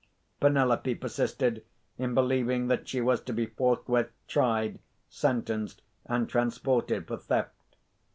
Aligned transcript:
Penelope 0.39 0.95
persisted 0.95 1.63
in 1.99 2.15
believing 2.15 2.69
that 2.69 2.87
she 2.87 2.99
was 3.01 3.21
to 3.21 3.31
be 3.33 3.45
forthwith 3.45 4.09
tried, 4.27 4.79
sentenced, 5.07 5.83
and 6.07 6.27
transported 6.27 7.05
for 7.07 7.17
theft. 7.17 7.75